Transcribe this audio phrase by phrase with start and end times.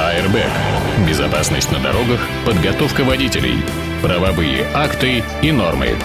[0.00, 0.50] Airbag.
[1.06, 3.58] Безопасность на дорогах, подготовка водителей,
[4.02, 5.96] правовые акты и нормы.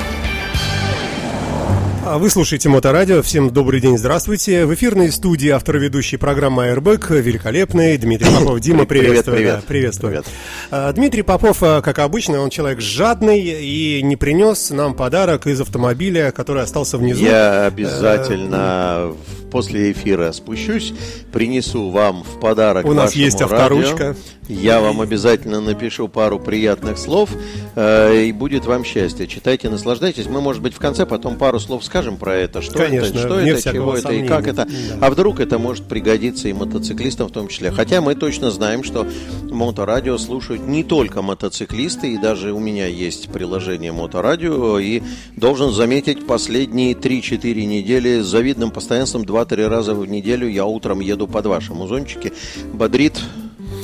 [2.08, 3.24] А вы слушаете Моторадио.
[3.24, 4.68] Всем добрый день, здравствуйте.
[4.68, 8.60] В эфирной студии автор ведущей программы Airbag великолепный Дмитрий Попов.
[8.60, 9.38] Дима, приветствую.
[9.38, 10.12] Привет, Да, приветствую.
[10.12, 10.26] Привет.
[10.70, 15.60] А, Дмитрий Попов, а, как обычно, он человек жадный и не принес нам подарок из
[15.60, 17.26] автомобиля, который остался внизу.
[17.26, 19.14] Я обязательно
[19.50, 20.94] после эфира спущусь,
[21.32, 23.56] принесу вам в подарок У нас есть радио.
[23.56, 24.16] авторучка.
[24.48, 27.30] Я вам обязательно напишу пару приятных слов,
[27.76, 29.26] э, и будет вам счастье.
[29.28, 30.28] Читайте, наслаждайтесь.
[30.28, 32.62] Мы, может быть, в конце потом пару слов скажем про это.
[32.62, 34.64] Что Конечно, это, что это, чего это и как сомнения.
[34.64, 35.00] это.
[35.00, 35.08] Да.
[35.08, 37.72] А вдруг это может пригодиться и мотоциклистам в том числе.
[37.72, 39.08] Хотя мы точно знаем, что
[39.44, 45.02] моторадио слушают не только мотоциклисты, и даже у меня есть приложение моторадио, и
[45.36, 51.28] должен заметить, последние 3-4 недели с завидным постоянством 2-3 раза в неделю я утром еду
[51.28, 52.34] под ваши музончики.
[52.74, 53.20] Бодрит,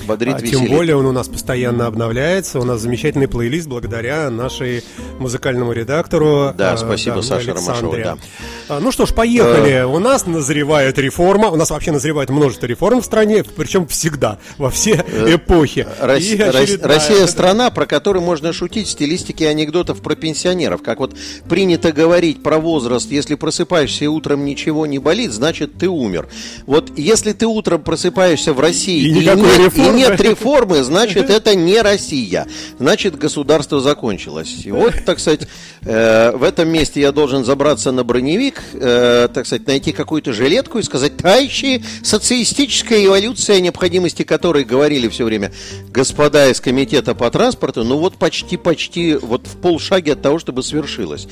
[0.04, 0.68] бодрит, А веселит.
[0.68, 2.60] тем более он у нас постоянно обновляется.
[2.60, 4.84] У нас замечательный плейлист благодаря нашей
[5.20, 6.54] музыкальному редактору.
[6.58, 8.04] Да, а, спасибо, Саше Александре.
[8.04, 8.18] Ромашовой, да.
[8.70, 9.84] А, Ну что ж, поехали.
[9.84, 11.50] У нас назревает реформа.
[11.50, 14.94] У нас вообще назревает множество реформ в стране, причем всегда, во все
[15.28, 15.88] эпохи.
[16.00, 20.82] Рос- И очередная- Россия страна, про которую можно шутить в стилистике анекдотов про пенсионеров.
[20.82, 21.16] Как вот
[21.50, 26.28] принято говорить про возраст, если просыпаешься и утром ничего не болит, значит ты умер.
[26.66, 29.91] Вот если ты утром просыпаешься в России И никакой нет, реформы.
[29.92, 32.48] Нет реформы, значит это не Россия.
[32.80, 34.62] Значит государство закончилось.
[34.64, 35.48] И вот, так сказать,
[35.84, 40.80] э, в этом месте я должен забраться на броневик, э, так сказать, найти какую-то жилетку
[40.80, 45.52] и сказать, товарищи, социалистическая эволюция, о необходимости которой говорили все время
[45.90, 51.28] господа из комитета по транспорту, ну вот почти-почти вот в полшаге от того, чтобы свершилось.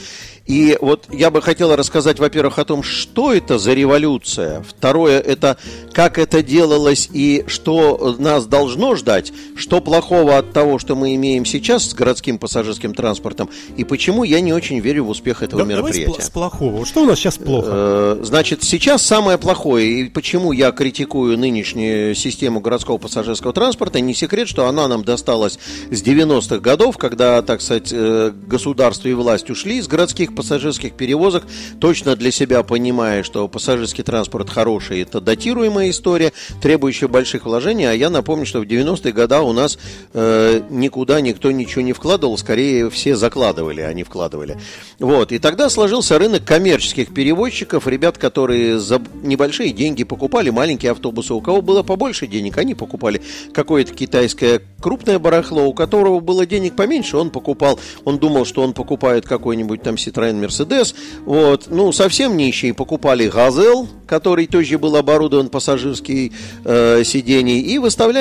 [0.50, 4.64] И вот я бы хотел рассказать, во-первых, о том, что это за революция.
[4.68, 5.58] Второе, это
[5.94, 11.46] как это делалось и что нас должно ждать, что плохого от того, что мы имеем
[11.46, 15.76] сейчас с городским пассажирским транспортом, и почему я не очень верю в успех этого Да,
[15.76, 16.24] давай с, мероприятия.
[16.26, 16.86] с плохого.
[16.86, 17.68] Что у нас сейчас плохо?
[17.72, 24.14] Э, Значит, сейчас самое плохое, и почему я критикую нынешнюю систему городского пассажирского транспорта, не
[24.14, 25.60] секрет, что она нам досталась
[25.92, 31.44] с 90-х годов, когда, так сказать, э, государство и власть ушли из городских пассажирских перевозок,
[31.80, 37.94] точно для себя понимая, что пассажирский транспорт хороший, это датируемая история, требующая больших вложений, а
[37.94, 39.78] я напомню, что в 90-е годы у нас
[40.14, 44.58] э, никуда никто ничего не вкладывал, скорее все закладывали, а не вкладывали.
[45.00, 51.34] Вот, и тогда сложился рынок коммерческих перевозчиков, ребят, которые за небольшие деньги покупали маленькие автобусы.
[51.34, 53.22] У кого было побольше денег, они покупали
[53.54, 58.74] какое-то китайское крупное барахло, у которого было денег поменьше, он покупал, он думал, что он
[58.74, 60.96] покупает какой-нибудь там Citroёn Mercedes,
[61.26, 66.34] вот, ну, совсем нищие покупали Газел, который тоже был оборудован пассажирский
[66.66, 67.78] э, сидений, и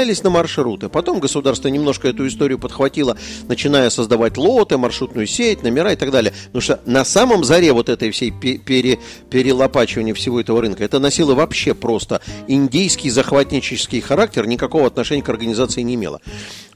[0.08, 0.88] выставлялись на маршруты.
[0.88, 6.32] Потом государство немножко эту историю подхватило, начиная создавать лоты, маршрутную сеть, номера и так далее.
[6.46, 8.98] Потому что на самом заре вот этой всей пе- пере-
[9.30, 15.82] перелопачивания всего этого рынка, это носило вообще просто индийский захватнический характер, никакого отношения к организации
[15.82, 16.20] не имело.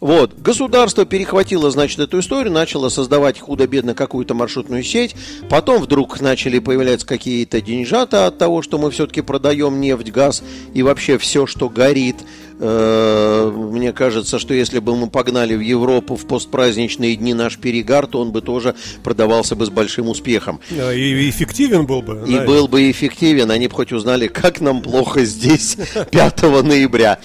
[0.00, 5.14] Вот, государство перехватило, значит, эту историю, начало создавать худо-бедно какую-то маршрутную сеть,
[5.48, 10.42] потом вдруг начали появляться какие-то деньжата от того, что мы все-таки продаем нефть, газ
[10.74, 12.16] и вообще все, что горит.
[12.58, 18.06] Э, Мне кажется, что если бы мы погнали в Европу в постпраздничные дни наш перегар,
[18.06, 20.60] то он бы тоже продавался бы с большим успехом.
[20.70, 22.22] И эффективен был бы.
[22.26, 22.46] И знаешь.
[22.46, 25.76] был бы эффективен, они бы хоть узнали, как нам плохо здесь
[26.10, 27.18] 5 ноября.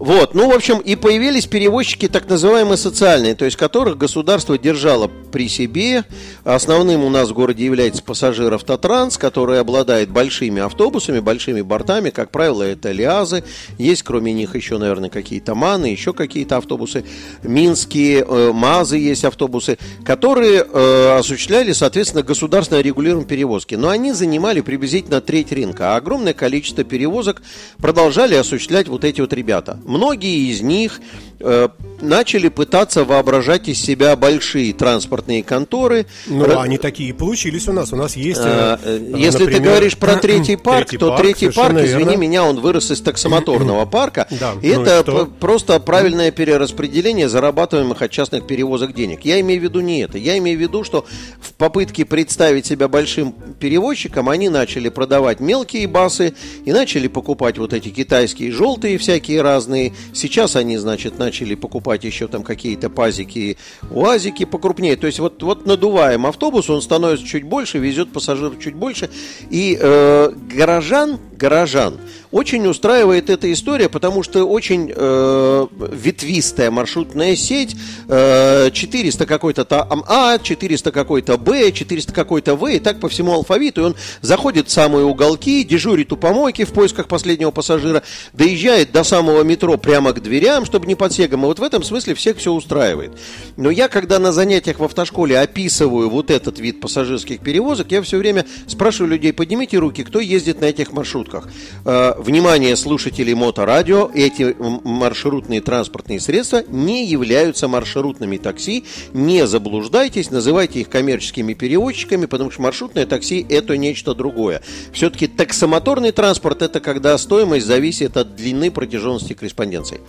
[0.00, 5.08] Вот, ну, в общем, и появились перевозчики так называемые социальные, то есть которых государство держало
[5.08, 6.04] при себе.
[6.42, 12.30] Основным у нас в городе является пассажир Автотранс, который обладает большими автобусами, большими бортами, как
[12.30, 13.44] правило, это Лиазы.
[13.76, 17.04] Есть кроме них еще, наверное, какие-то Маны, еще какие-то автобусы.
[17.42, 23.74] Минские, э, МАЗы есть автобусы, которые э, осуществляли, соответственно, государственно регулируемые перевозки.
[23.74, 27.42] Но они занимали приблизительно треть рынка, а огромное количество перевозок
[27.76, 29.78] продолжали осуществлять вот эти вот ребята.
[29.90, 31.00] Многие из них
[31.40, 31.68] э,
[32.00, 36.06] начали пытаться воображать из себя большие транспортные конторы.
[36.26, 37.92] Ну, Ра- они такие и получились у нас.
[37.92, 38.40] У нас есть...
[38.42, 42.04] а, э, э, Если ты говоришь про третий парк, Третий то парк, третий парк, извини
[42.10, 42.20] верно.
[42.20, 44.28] меня, он вырос из таксомоторного парка.
[44.30, 49.24] Да, и ну и это п- просто правильное перераспределение зарабатываемых от частных перевозок денег.
[49.24, 50.18] Я имею в виду не это.
[50.18, 51.04] Я имею в виду, что
[51.40, 56.34] в попытке представить себя большим перевозчиком, они начали продавать мелкие басы
[56.64, 59.79] и начали покупать вот эти китайские желтые всякие разные.
[60.12, 63.56] Сейчас они, значит, начали покупать еще там какие-то пазики,
[63.90, 64.96] уазики покрупнее.
[64.96, 69.10] То есть вот, вот надуваем автобус, он становится чуть больше, везет пассажиров чуть больше.
[69.50, 71.98] И э, горожан, горожан
[72.30, 77.74] очень устраивает эта история, потому что очень э, ветвистая маршрутная сеть,
[78.08, 83.32] э, 400 какой-то там А, 400 какой-то Б, 400 какой-то В, и так по всему
[83.32, 83.80] алфавиту.
[83.80, 88.02] И он заходит в самые уголки, дежурит у помойки в поисках последнего пассажира,
[88.32, 91.42] доезжает до самого метро прямо к дверям, чтобы не под снегом.
[91.42, 93.12] И вот в этом смысле всех все устраивает.
[93.56, 98.18] Но я, когда на занятиях в автошколе описываю вот этот вид пассажирских перевозок, я все
[98.18, 100.92] время спрашиваю людей, поднимите руки, кто ездит на этих
[101.30, 101.48] маршрутках.
[101.84, 108.84] Э, внимание слушателей моторадио, эти маршрутные транспортные средства не являются маршрутными такси.
[109.12, 114.62] Не заблуждайтесь, называйте их коммерческими перевозчиками, потому что маршрутное такси это нечто другое.
[114.92, 120.00] Все-таки таксомоторный транспорт это когда стоимость зависит от длины протяженности корреспонденции.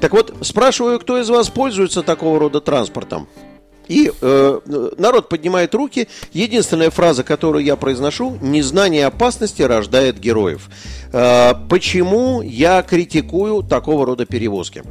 [0.00, 3.28] Так вот, спрашиваю, кто из вас пользуется такого рода транспортом?
[3.90, 4.60] И э,
[4.98, 6.06] народ поднимает руки.
[6.32, 10.70] Единственная фраза, которую я произношу, незнание опасности рождает героев.
[11.12, 14.84] Э, почему я критикую такого рода перевозки?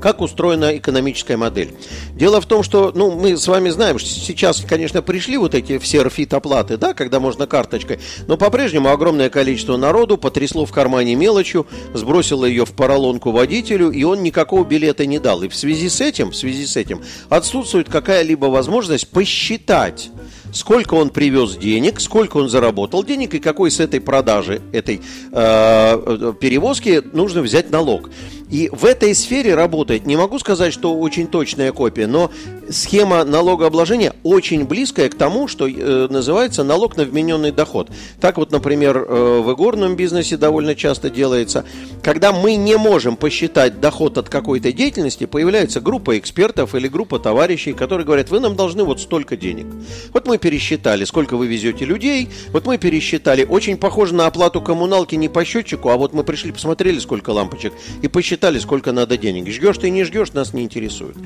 [0.00, 1.74] Как устроена экономическая модель?
[2.16, 5.78] Дело в том, что ну, мы с вами знаем, что сейчас, конечно, пришли вот эти
[5.78, 11.68] все РФИТ-оплаты, да, когда можно карточкой, но по-прежнему огромное количество народу потрясло в кармане мелочью,
[11.94, 15.44] сбросило ее в поролонку водителю, и он никакого билета не дал.
[15.44, 20.10] И в связи с этим, в связи с этим отсутствует какая-либо возможность посчитать
[20.52, 25.00] сколько он привез денег, сколько он заработал денег и какой с этой продажи, этой
[25.32, 28.10] э, перевозки нужно взять налог.
[28.52, 32.30] И в этой сфере работает, не могу сказать, что очень точная копия, но
[32.68, 37.88] схема налогообложения очень близкая к тому, что э, называется налог на вмененный доход.
[38.20, 41.64] Так вот, например, э, в игорном бизнесе довольно часто делается.
[42.02, 47.72] Когда мы не можем посчитать доход от какой-то деятельности, появляется группа экспертов или группа товарищей,
[47.72, 49.64] которые говорят, вы нам должны вот столько денег.
[50.12, 55.14] Вот мы пересчитали, сколько вы везете людей, вот мы пересчитали, очень похоже на оплату коммуналки
[55.14, 57.72] не по счетчику, а вот мы пришли, посмотрели, сколько лампочек,
[58.02, 59.48] и посчитали, посчитали, сколько надо денег.
[59.48, 61.16] Жгешь ты не жгешь, нас не интересует.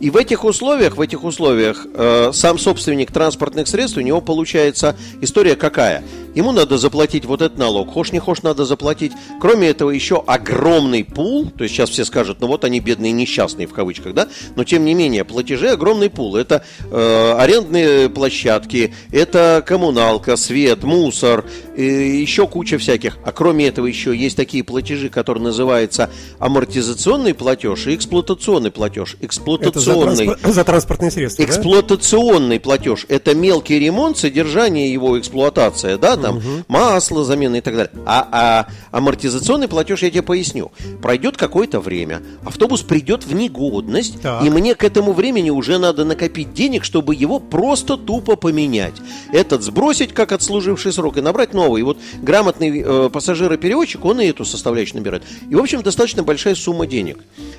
[0.00, 4.96] И в этих условиях, в этих условиях э, сам собственник транспортных средств, у него получается
[5.20, 6.02] история какая?
[6.36, 9.12] Ему надо заплатить вот этот налог, хошь не хошь надо заплатить.
[9.40, 13.66] Кроме этого еще огромный пул, то есть сейчас все скажут, ну вот они бедные несчастные
[13.66, 16.36] в кавычках, да, но тем не менее платежи огромный пул.
[16.36, 23.16] Это э, арендные площадки, это коммуналка, свет, мусор, э, еще куча всяких.
[23.24, 29.16] А кроме этого еще есть такие платежи, которые называются амортизационный платеж и эксплуатационный платеж.
[29.22, 30.26] Эксплуатационный.
[30.26, 31.42] Это за, за транспортные средства.
[31.44, 32.62] Эксплуатационный да?
[32.62, 36.64] платеж это мелкий ремонт, содержание его, эксплуатация, да, там угу.
[36.68, 37.92] масло, замена и так далее.
[38.04, 40.72] А, а амортизационный платеж я тебе поясню.
[41.02, 44.44] Пройдет какое-то время, автобус придет в негодность, так.
[44.44, 48.94] и мне к этому времени уже надо накопить денег, чтобы его просто тупо поменять.
[49.32, 51.80] Этот сбросить как отслуживший срок и набрать новый.
[51.80, 55.22] И вот грамотный э, пассажироперевозчик, он и эту составляющую набирает.
[55.48, 57.18] И, в общем, достаточно большая сумма денег.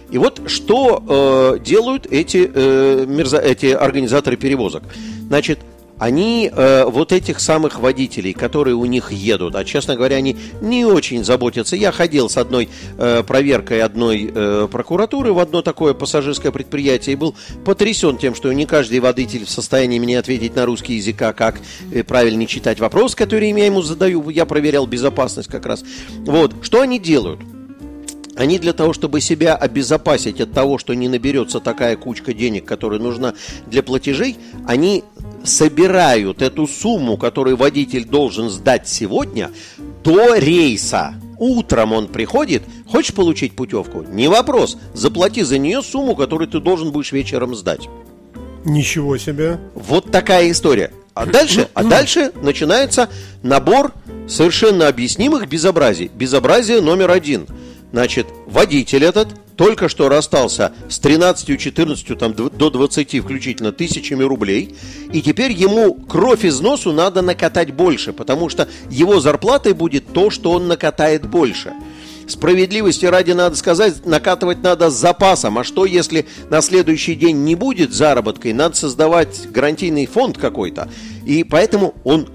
[0.10, 4.84] И вот что э, делают эти, э, мерза, эти организаторы перевозок.
[5.28, 5.60] Значит,
[6.00, 10.86] они э, вот этих самых водителей, которые у них едут, а честно говоря, они не
[10.86, 11.76] очень заботятся.
[11.76, 17.16] Я ходил с одной э, проверкой одной э, прокуратуры в одно такое пассажирское предприятие и
[17.16, 17.36] был
[17.66, 21.60] потрясен тем, что не каждый водитель в состоянии мне ответить на русский язык, а как
[21.92, 24.30] э, правильно читать вопрос, который я ему задаю.
[24.30, 25.84] Я проверял безопасность как раз.
[26.20, 27.40] Вот, что они делают?
[28.36, 33.00] Они для того, чтобы себя обезопасить от того, что не наберется такая кучка денег, которая
[33.00, 33.34] нужна
[33.66, 35.04] для платежей, они
[35.44, 39.52] собирают эту сумму, которую водитель должен сдать сегодня,
[40.04, 41.16] до рейса.
[41.40, 44.04] Утром он приходит, хочешь получить путевку?
[44.04, 47.88] Не вопрос, заплати за нее сумму, которую ты должен будешь вечером сдать.
[48.66, 49.60] Ничего себе.
[49.76, 50.92] Вот такая история.
[51.14, 53.10] А дальше, а дальше начинается
[53.42, 53.94] набор
[54.28, 56.12] совершенно объяснимых безобразий.
[56.14, 57.48] Безобразие номер один.
[57.92, 64.76] Значит, водитель этот только что расстался с 13, 14, там, до 20 включительно тысячами рублей,
[65.12, 70.30] и теперь ему кровь из носу надо накатать больше, потому что его зарплатой будет то,
[70.30, 71.74] что он накатает больше.
[72.28, 75.58] Справедливости ради надо сказать, накатывать надо с запасом.
[75.58, 80.90] А что, если на следующий день не будет заработка, и надо создавать гарантийный фонд какой-то?
[81.28, 82.26] И поэтому он,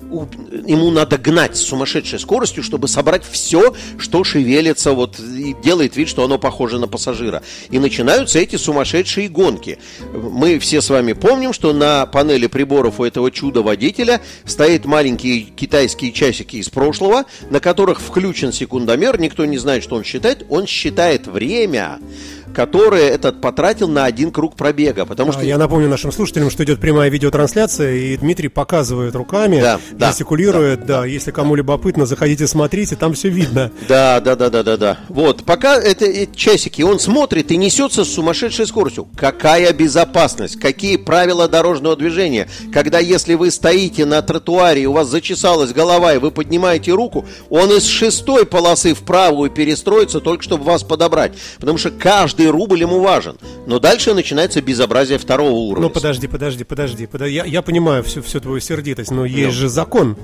[0.67, 6.11] ему надо гнать с сумасшедшей скоростью, чтобы собрать все, что шевелится, вот, и делает вид,
[6.11, 7.43] что оно похоже на пассажира.
[7.71, 9.79] И начинаются эти сумасшедшие гонки.
[10.13, 16.13] Мы все с вами помним, что на панели приборов у этого чуда-водителя стоят маленькие китайские
[16.13, 21.27] часики из прошлого, на которых включен секундомер, никто не знает, что он считает, он считает
[21.27, 21.99] время
[22.55, 25.05] которые этот потратил на один круг пробега.
[25.07, 29.61] Потому А, что Я напомню нашим слушателям, что идет прямая видеотрансляция, и Дмитрий показывает руками,
[29.61, 33.71] Да, да, жестикулирует, да, Если кому любопытно, заходите, смотрите, там все видно.
[33.89, 34.99] Да, да, да, да, да, да.
[35.09, 39.09] Вот, пока это э, часики, он смотрит и несется с сумасшедшей скоростью.
[39.17, 40.59] Какая безопасность?
[40.59, 42.49] Какие правила дорожного движения?
[42.73, 47.27] Когда если вы стоите на тротуаре, и у вас зачесалась голова, и вы поднимаете руку,
[47.51, 51.33] он из шестой полосы в правую перестроится, только чтобы вас подобрать.
[51.59, 53.37] Потому что каждый рубль ему важен.
[53.67, 55.89] Но дальше начинается безобразие второго уровня.
[55.89, 57.35] Ну подожди, подожди, подожди, подожди.
[57.35, 59.61] Я, я понимаю всю, всю твою сердитость, но есть Ну.
[59.63, 60.17] же закон.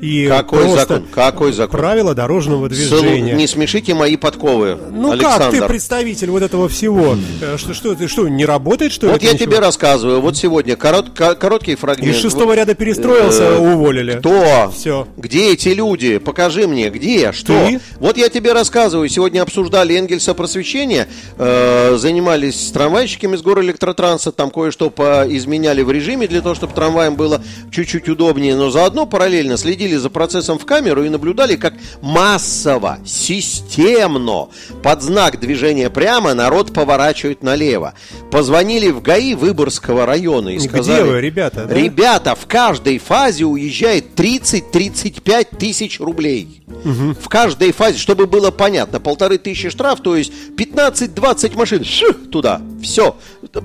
[0.00, 1.04] И Какой закон?
[1.12, 1.78] Какой закон?
[1.80, 3.34] Правила дорожного движения.
[3.34, 5.44] Не смешите мои подковы, Ну Александр.
[5.44, 7.16] как ты представитель вот этого всего?
[7.42, 9.12] Э, Что, что, ты что, не работает, что ли?
[9.12, 9.46] Вот я ничего?
[9.50, 10.22] тебе рассказываю.
[10.22, 12.14] Вот сегодня корот- ко- короткий фрагмент.
[12.16, 14.14] Из шестого ряда перестроился, Э, уволили.
[14.18, 14.72] Кто?
[14.74, 15.06] Все.
[15.18, 16.16] Где эти люди?
[16.16, 17.32] Покажи мне, где?
[17.32, 17.52] Что?
[17.66, 17.80] Ты?
[17.98, 19.08] Вот я тебе рассказываю.
[19.10, 26.26] Сегодня обсуждали Энгельса просвещения, э, занимались с трамвайщиками с горэлектротранса, там кое-что поизменяли в режиме
[26.26, 31.04] для того, чтобы трамваям было чуть-чуть удобнее, но заодно параллельно следили за процессом в камеру
[31.04, 34.48] и наблюдали, как массово, системно,
[34.82, 37.94] под знак движения прямо народ поворачивает налево.
[38.30, 41.08] Позвонили в ГАИ Выборгского района и Где сказали...
[41.08, 41.74] вы, ребята, да?
[41.74, 46.62] Ребята, в каждой фазе уезжает 30-35 тысяч рублей.
[46.66, 52.62] В каждой фазе, чтобы было понятно, полторы тысячи штраф, то есть 15-20 машин шух, туда.
[52.82, 53.16] Все.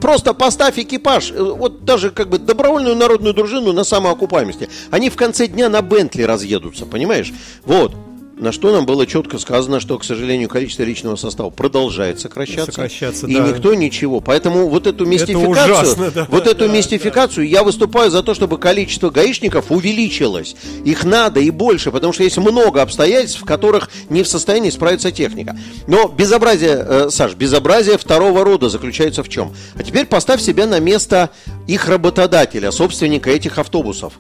[0.02, 4.70] Просто поставь экипаж, э, вот даже как бы добровольную народную дружину на самоокупаемости.
[4.92, 7.34] Они в конце дня на Бентли разъедутся, понимаешь?
[7.64, 7.94] Вот.
[8.38, 12.72] На что нам было четко сказано, что, к сожалению, количество личного состава продолжает сокращаться.
[12.72, 13.48] Сокращаться, и да.
[13.48, 14.20] никто ничего.
[14.20, 16.28] Поэтому вот эту мистификацию, ужасно, да.
[16.30, 20.56] вот эту мистификацию я выступаю за то, чтобы количество гаишников увеличилось.
[20.84, 25.12] Их надо и больше, потому что есть много обстоятельств, в которых не в состоянии справиться
[25.12, 25.58] техника.
[25.88, 29.54] Но безобразие, э, Саш, безобразие второго рода заключается в чем?
[29.76, 31.30] А теперь поставь себя на место
[31.68, 34.14] их работодателя, собственника этих автобусов.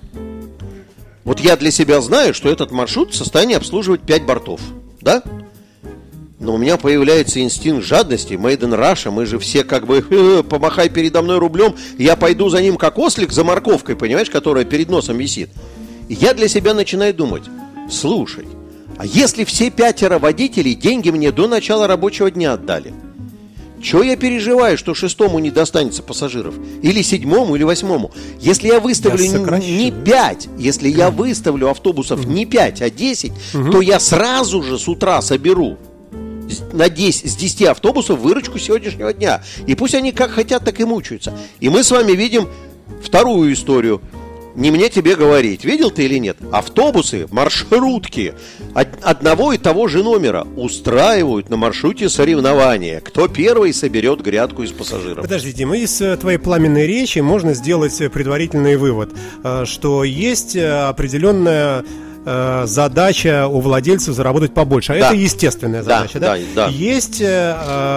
[1.25, 4.61] Вот я для себя знаю, что этот маршрут в состоянии обслуживать 5 бортов.
[5.01, 5.23] Да?
[6.39, 10.43] Но у меня появляется инстинкт жадности, made in Russia, мы же все как бы, «Э,
[10.43, 14.89] помахай передо мной рублем, я пойду за ним как ослик за морковкой, понимаешь, которая перед
[14.89, 15.49] носом висит.
[16.09, 17.43] И я для себя начинаю думать,
[17.89, 18.45] слушай,
[18.97, 22.93] а если все пятеро водителей деньги мне до начала рабочего дня отдали?
[23.85, 26.55] Чего я переживаю, что шестому не достанется пассажиров?
[26.81, 28.11] Или седьмому, или восьмому?
[28.41, 33.31] Если я выставлю Я не 5, если я выставлю автобусов не 5, а 10,
[33.71, 35.77] то я сразу же с утра соберу
[36.73, 39.43] на 10, с 10 автобусов выручку сегодняшнего дня.
[39.67, 41.37] И пусть они как хотят, так и мучаются.
[41.59, 42.49] И мы с вами видим
[43.03, 44.01] вторую историю.
[44.55, 46.37] Не мне тебе говорить, видел ты или нет?
[46.51, 48.33] Автобусы, маршрутки
[48.73, 53.01] од- одного и того же номера устраивают на маршруте соревнования.
[53.01, 55.21] Кто первый соберет грядку из пассажиров?
[55.23, 59.11] Подожди, Дима, из э, твоей пламенной речи можно сделать э, предварительный вывод,
[59.43, 61.83] э, что есть определенная
[62.25, 64.93] э, задача у владельцев заработать побольше.
[64.93, 65.07] А Да.
[65.07, 66.35] это естественная Да, задача, да?
[66.35, 66.67] да, да.
[66.67, 67.55] Есть э,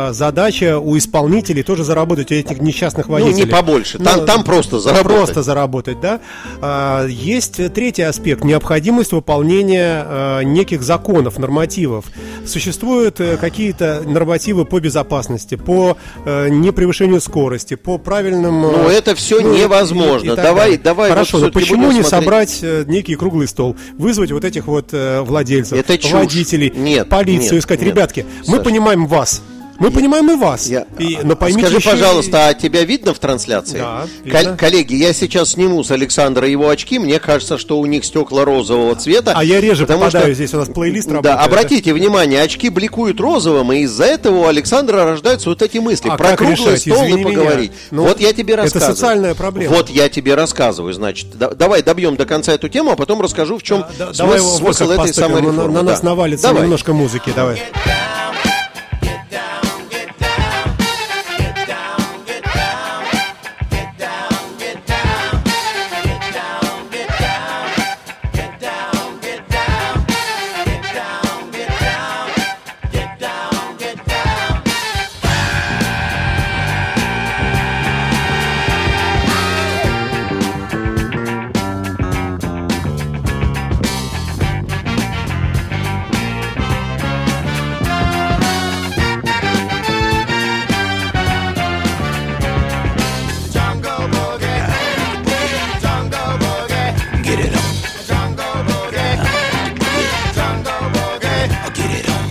[0.08, 3.44] э, задача у исполнителей тоже заработать у этих несчастных Ну, водителей.
[3.44, 3.98] не побольше.
[3.98, 5.16] Там, Ну, там просто Там заработать.
[5.16, 6.20] Просто заработать, да.
[6.60, 12.04] А, Есть э, третий аспект необходимость выполнения э, неких законов, нормативов.
[12.46, 18.66] Существуют э, какие-то нормативы по безопасности, по э, непревышению скорости, по правильным.
[18.66, 20.36] э, Ну, это всё невозможно.
[20.36, 20.78] так Давай- далее.
[20.82, 22.06] давай Хорошо, вот но почему не смотреть.
[22.08, 23.76] собрать э, некий круглый стол,
[24.18, 26.12] вызвать вот этих вот э, владельцев, Это чушь.
[26.12, 27.90] водителей, Нет, полицию, нет, сказать, нет.
[27.90, 28.64] ребятки, мы Саш.
[28.64, 29.42] понимаем вас.
[29.78, 30.66] Мы понимаем и вас.
[30.66, 33.78] Я- И- но а поймите Скажи, еще пожалуйста, а тебя видно в трансляции?
[33.78, 34.56] Да, Кол- видно.
[34.56, 36.98] коллеги, я сейчас сниму с Александра его очки.
[36.98, 39.34] Мне кажется, что у них стекла розового цвета.
[39.36, 41.40] А я реже потому попадаю, что- здесь у нас плейлист Да, работает.
[41.40, 46.08] обратите внимание, очки бликуют розовым, и из-за этого у Александра рождаются вот эти мысли.
[46.08, 46.80] А Про круглый решать?
[46.80, 47.72] стол Извини и поговорить.
[47.92, 48.96] Ну, вот я тебе это рассказываю.
[48.96, 49.76] социальная проблема.
[49.76, 51.28] Вот я тебе рассказываю, значит.
[51.38, 54.40] Да- давай добьем до конца эту тему, а потом расскажу, в чем Да, смысл, давай
[54.40, 55.72] смысл этой самой На- реформы.
[55.74, 56.06] На, нас Да.
[56.08, 56.62] навалится Давай.
[56.64, 57.62] немножко музыки, давай.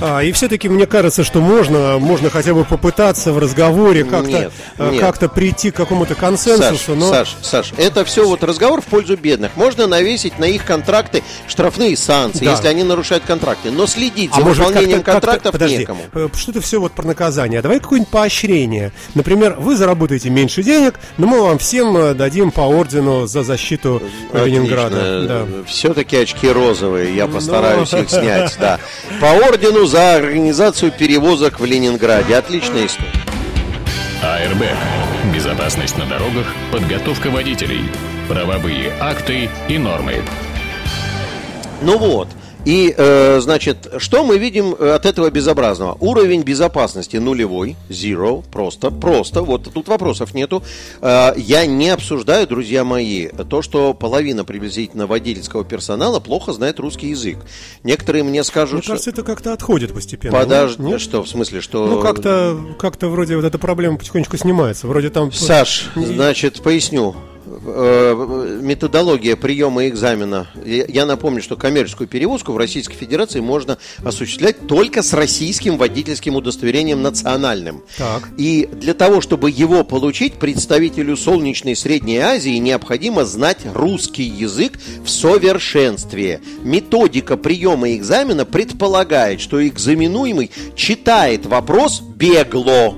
[0.08, 5.00] А, и все-таки мне кажется, что можно, можно хотя бы попытаться в разговоре как-то Нет,
[5.00, 6.78] как прийти к какому-то консенсусу.
[6.78, 7.10] Саш, но...
[7.10, 9.52] Саш, Саш, это все вот разговор в пользу бедных.
[9.56, 12.52] Можно навесить на их контракты штрафные санкции, да.
[12.52, 13.70] если они нарушают контракты.
[13.70, 16.02] Но следить а за выполнением как контрактов как подожди, некому.
[16.34, 17.62] Что это все вот про наказание?
[17.62, 18.94] Давай какое-нибудь поощрение.
[19.14, 24.02] Например, вы заработаете меньше денег, но мы вам всем э, дадим по ордену за защиту
[24.32, 24.46] Отлично.
[24.46, 25.24] Ленинграда.
[25.28, 25.46] Да.
[25.68, 28.00] Все-таки очки розовые, я постараюсь но...
[28.00, 28.56] их снять.
[28.60, 28.80] Да.
[29.20, 32.36] По ордену за организацию перевозок в Ленинграде.
[32.36, 33.12] Отличная история.
[34.24, 34.64] АРБ.
[35.34, 37.84] Безопасность на дорогах, подготовка водителей,
[38.28, 40.24] правовые акты и нормы.
[41.82, 42.30] Ну вот,
[42.68, 45.96] и, э, значит, что мы видим э, от этого безобразного?
[46.02, 50.62] Уровень безопасности нулевой, zero, просто, просто, вот тут вопросов нету.
[51.00, 57.12] Э, я не обсуждаю, друзья мои, то, что половина приблизительно водительского персонала плохо знает русский
[57.12, 57.38] язык.
[57.84, 60.38] Некоторые мне скажут, Мне кажется, это как-то отходит постепенно.
[60.38, 61.00] Подожди, нет?
[61.00, 61.88] что, в смысле, что...
[61.88, 65.32] Ну, как-то, как-то вроде вот эта проблема потихонечку снимается, вроде там...
[65.32, 67.16] Саш, значит, поясню.
[67.70, 70.48] Э, методология приема экзамена.
[70.64, 77.02] Я напомню, что коммерческую перевозку в Российской Федерации можно осуществлять только с российским водительским удостоверением
[77.02, 77.84] национальным.
[77.98, 78.30] Так.
[78.38, 85.10] И для того, чтобы его получить, представителю Солнечной Средней Азии необходимо знать русский язык в
[85.10, 86.40] совершенстве.
[86.64, 92.96] Методика приема экзамена предполагает, что экзаменуемый читает вопрос бегло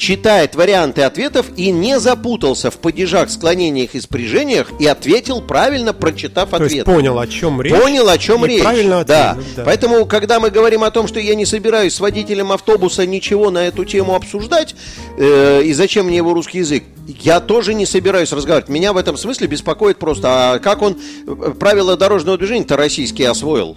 [0.00, 6.54] читает варианты ответов и не запутался в падежах, склонениях и спряжениях и ответил правильно, прочитав
[6.54, 6.68] ответ.
[6.70, 7.72] То есть понял, о чем речь.
[7.72, 8.62] Понял, о чем речь.
[8.62, 9.36] Правильно да.
[9.54, 9.62] да.
[9.64, 13.66] Поэтому, когда мы говорим о том, что я не собираюсь с водителем автобуса ничего на
[13.66, 14.74] эту тему обсуждать,
[15.18, 18.70] э, и зачем мне его русский язык, я тоже не собираюсь разговаривать.
[18.70, 23.76] Меня в этом смысле беспокоит просто, а как он э, правила дорожного движения-то российские освоил?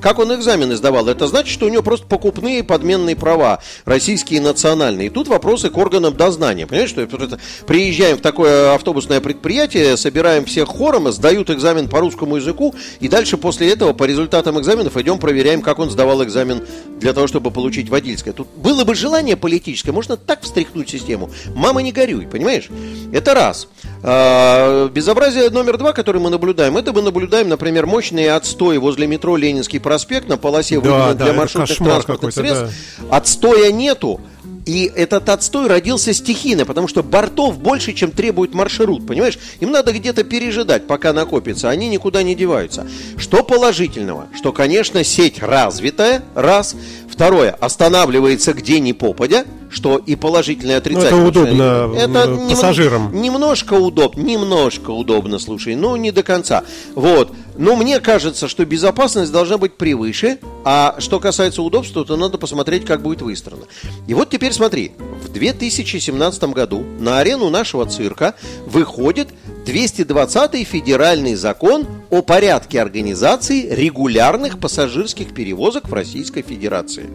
[0.00, 1.08] Как он экзамены сдавал?
[1.08, 5.08] Это значит, что у него просто покупные подменные права, российские национальные.
[5.08, 6.66] И тут вопросы к органам дознания.
[6.66, 12.36] Понимаете, что это, приезжаем в такое автобусное предприятие, собираем всех хором, сдают экзамен по русскому
[12.36, 16.66] языку, и дальше после этого по результатам экзаменов идем проверяем, как он сдавал экзамен
[16.98, 18.32] для того, чтобы получить водительское.
[18.32, 21.30] Тут было бы желание политическое, можно так встряхнуть систему.
[21.54, 22.68] Мама, не горюй, понимаешь?
[23.12, 23.68] Это раз.
[24.06, 29.34] А, безобразие номер два, которое мы наблюдаем, это мы наблюдаем, например, мощные отстои возле метро
[29.34, 32.74] Ленинский проспект на полосе да, да, для маршрутных транспортных средств.
[32.98, 33.16] Да.
[33.16, 34.20] Отстоя нету.
[34.66, 39.38] И этот отстой родился стихийно, потому что бортов больше, чем требует маршрут, понимаешь?
[39.60, 42.86] Им надо где-то пережидать, пока накопится, они никуда не деваются.
[43.18, 44.28] Что положительного?
[44.34, 46.76] Что, конечно, сеть развитая, раз.
[47.10, 51.20] Второе, останавливается где ни попадя, что и положительное, отрицательное.
[51.20, 53.12] Ну, это удобно это пассажирам.
[53.12, 56.62] Нем, немножко удобно, немножко удобно, слушай, но не до конца.
[56.94, 57.32] Вот.
[57.56, 62.84] Но мне кажется, что безопасность должна быть превыше, а что касается удобства, то надо посмотреть,
[62.84, 63.64] как будет выстроено.
[64.08, 68.34] И вот теперь смотри, в 2017 году на арену нашего цирка
[68.66, 69.28] выходит
[69.66, 77.06] 220-й федеральный закон о порядке организации регулярных пассажирских перевозок в Российской Федерации,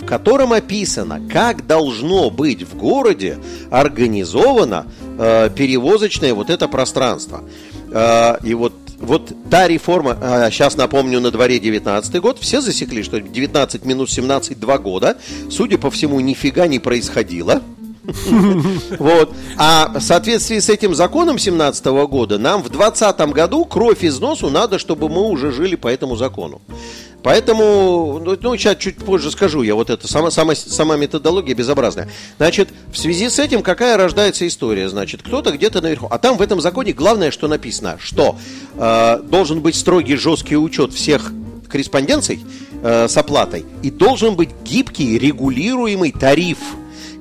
[0.00, 3.38] в котором описано, как должно быть в городе
[3.70, 4.86] организовано
[5.18, 7.44] э, перевозочное вот это пространство.
[7.90, 13.02] Э, и вот вот та реформа, а, сейчас напомню, на дворе 19 год, все засекли,
[13.02, 15.18] что 19 минус 17 два года,
[15.50, 17.60] судя по всему, нифига не происходило.
[18.98, 19.34] Вот.
[19.56, 24.50] А в соответствии с этим законом 17 года нам в 2020 году кровь из носу
[24.50, 26.60] надо, чтобы мы уже жили по этому закону.
[27.22, 32.10] Поэтому, ну, ну, сейчас чуть позже скажу я вот это, сама, сама, сама методология безобразная.
[32.36, 34.88] Значит, в связи с этим какая рождается история?
[34.88, 36.08] Значит, кто-то где-то наверху.
[36.10, 38.36] А там в этом законе главное, что написано, что
[38.74, 41.32] э, должен быть строгий, жесткий учет всех
[41.68, 42.44] корреспонденций
[42.82, 46.58] э, с оплатой и должен быть гибкий, регулируемый тариф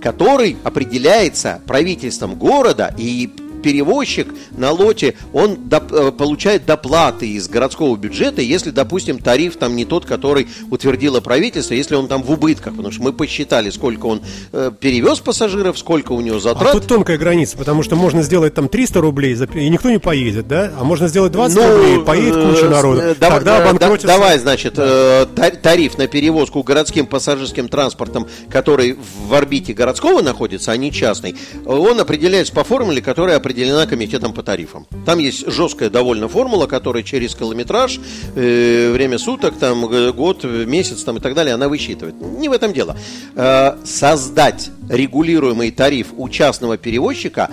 [0.02, 3.30] который определяется правительством города и
[3.62, 9.76] перевозчик на лоте, он доп, э, получает доплаты из городского бюджета, если, допустим, тариф там
[9.76, 14.06] не тот, который утвердило правительство, если он там в убытках, потому что мы посчитали, сколько
[14.06, 14.22] он
[14.52, 16.70] э, перевез пассажиров, сколько у него затрат.
[16.70, 20.48] А тут тонкая граница, потому что можно сделать там 300 рублей, и никто не поедет,
[20.48, 20.72] да?
[20.80, 23.02] А можно сделать 20 ну, рублей, поедет куча э, народу.
[23.02, 24.08] Э, Тогда да, обанкротится...
[24.08, 25.26] Давай, значит, э,
[25.62, 28.98] тариф на перевозку городским пассажирским транспортом, который
[29.28, 34.34] в орбите городского находится, а не частный, он определяется по формуле, которая определяется определена комитетом
[34.34, 34.88] по тарифам.
[35.06, 38.00] Там есть жесткая довольно формула, которая через километраж,
[38.36, 42.16] э, время суток, там, год, месяц там, и так далее, она высчитывает.
[42.40, 42.96] Не в этом дело.
[43.36, 47.50] Э, создать регулируемый тариф у частного перевозчика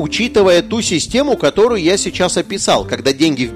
[0.00, 3.52] учитывая ту систему, которую я сейчас описал, когда деньги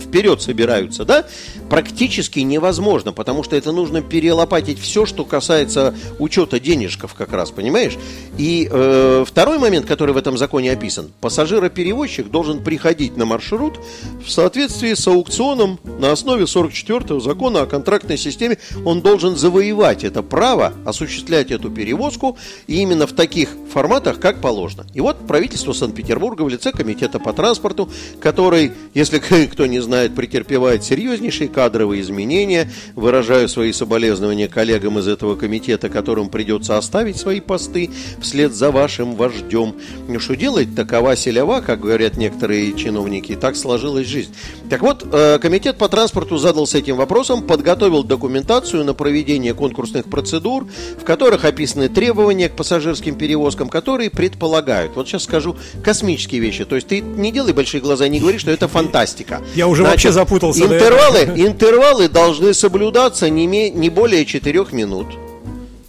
[0.00, 1.26] вперед собираются, да,
[1.68, 7.98] практически невозможно, потому что это нужно перелопатить все, что касается учета денежков как раз, понимаешь?
[8.38, 13.78] И э, второй момент, который в этом законе описан, пассажироперевозчик должен приходить на маршрут
[14.24, 20.22] в соответствии с аукционом на основе 44-го закона о контрактной системе, он должен завоевать это
[20.22, 24.86] право осуществлять эту перевозку именно в таких форматах, как положено.
[24.94, 27.90] И вот правительство Санкт-Петербурга в лице комитета по транспорту,
[28.20, 29.18] который, если
[29.52, 36.28] кто не знает, претерпевает серьезнейшие кадровые изменения, выражаю свои соболезнования коллегам из этого комитета, которым
[36.28, 37.90] придется оставить свои посты
[38.20, 39.74] вслед за вашим вождем.
[40.20, 44.32] Что делать, такова селява, как говорят некоторые чиновники, так сложилась жизнь.
[44.70, 50.68] Так вот, э, комитет по транспорту задался этим вопросом, подготовил документацию на проведение конкурсных процедур,
[51.00, 56.64] в которых описаны требования к пассажирским перевозкам, которые предполагают, вот сейчас скажу, космические вещи.
[56.64, 59.42] То есть ты не делай большие глаза, не говори, что это фантастика.
[59.54, 60.64] Я уже Значит, вообще запутался.
[60.64, 65.06] Интервалы, интервалы должны соблюдаться не, не более 4 минут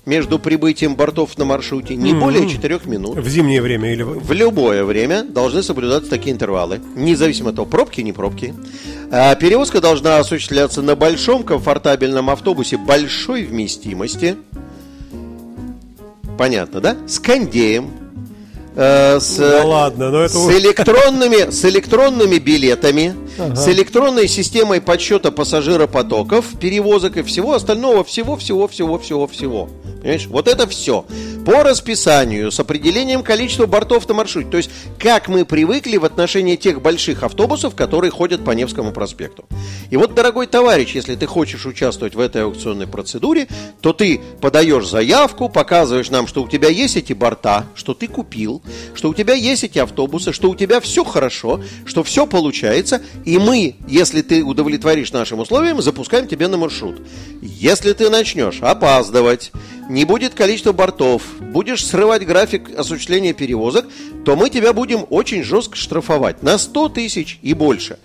[0.05, 2.19] между прибытием бортов на маршруте не mm-hmm.
[2.19, 3.17] более 4 минут.
[3.17, 8.01] В зимнее время или в любое время должны соблюдаться такие интервалы, независимо от того, пробки,
[8.01, 8.53] не пробки.
[9.11, 14.35] А, перевозка должна осуществляться на большом комфортабельном автобусе большой вместимости.
[16.37, 16.97] Понятно, да?
[17.07, 17.91] С кондеем,
[18.75, 20.33] э, с, ну, ладно, но это...
[20.33, 23.55] с, электронными, с электронными билетами, ага.
[23.55, 29.69] с электронной системой подсчета пассажиропотоков, перевозок и всего остального, всего, всего, всего, всего, всего.
[30.03, 30.27] Понимаешь?
[30.27, 31.05] Вот это все.
[31.45, 34.49] По расписанию, с определением количества бортов на маршруте.
[34.49, 39.45] То есть, как мы привыкли в отношении тех больших автобусов, которые ходят по Невскому проспекту.
[39.89, 43.47] И вот, дорогой товарищ, если ты хочешь участвовать в этой аукционной процедуре,
[43.79, 48.62] то ты подаешь заявку, показываешь нам, что у тебя есть эти борта, что ты купил,
[48.93, 53.37] что у тебя есть эти автобусы, что у тебя все хорошо, что все получается, и
[53.37, 57.01] мы, если ты удовлетворишь нашим условиям, запускаем тебя на маршрут.
[57.41, 59.51] Если ты начнешь опаздывать,
[59.89, 63.85] не будет количества бортов, будешь срывать график осуществления перевозок,
[64.25, 67.99] то мы тебя будем очень жестко штрафовать на 100 тысяч и больше.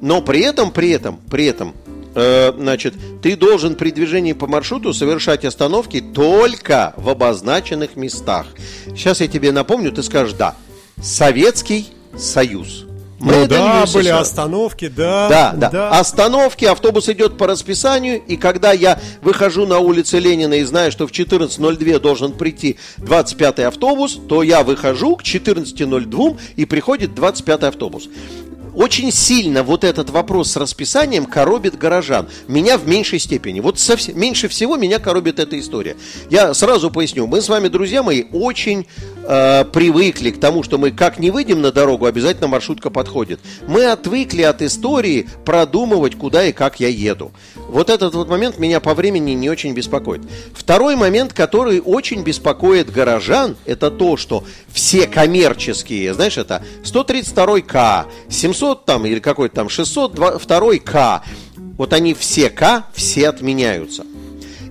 [0.00, 1.74] Но при этом, при этом, при этом,
[2.14, 8.46] значит, ты должен при движении по маршруту совершать остановки только в обозначенных местах.
[8.88, 10.56] Сейчас я тебе напомню, ты скажешь «да».
[11.02, 12.84] Советский Союз.
[13.20, 15.52] Мы ну да, были остановки, да, да.
[15.54, 15.90] Да, да.
[15.90, 21.06] Остановки, автобус идет по расписанию, и когда я выхожу на улицу Ленина и знаю, что
[21.06, 28.08] в 14.02 должен прийти 25-й автобус, то я выхожу к 14.02 и приходит 25-й автобус
[28.80, 32.28] очень сильно вот этот вопрос с расписанием коробит горожан.
[32.48, 33.60] Меня в меньшей степени.
[33.60, 35.96] Вот совсем, меньше всего меня коробит эта история.
[36.30, 37.26] Я сразу поясню.
[37.26, 38.86] Мы с вами, друзья мои, очень
[39.24, 43.40] э, привыкли к тому, что мы как не выйдем на дорогу, обязательно маршрутка подходит.
[43.68, 47.32] Мы отвыкли от истории продумывать, куда и как я еду.
[47.68, 50.22] Вот этот вот момент меня по времени не очень беспокоит.
[50.54, 58.69] Второй момент, который очень беспокоит горожан, это то, что все коммерческие, знаешь, это 132К, 700
[58.74, 61.20] там или какой-то там 602К,
[61.76, 64.04] вот они все К, все отменяются.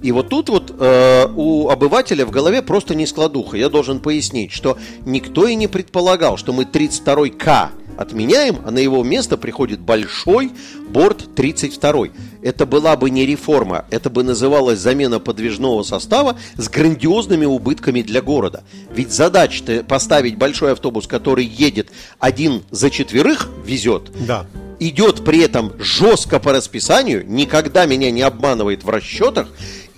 [0.01, 3.57] И вот тут вот э, у обывателя в голове просто не складуха.
[3.57, 8.79] Я должен пояснить, что никто и не предполагал, что мы 32 К отменяем, а на
[8.79, 10.51] его место приходит большой
[10.89, 12.07] борт 32.
[12.41, 18.21] Это была бы не реформа, это бы называлась замена подвижного состава с грандиозными убытками для
[18.21, 18.63] города.
[18.95, 24.11] Ведь задача-то поставить большой автобус, который едет один за четверых, везет.
[24.25, 24.45] Да
[24.79, 29.49] идет при этом жестко по расписанию, никогда меня не обманывает в расчетах,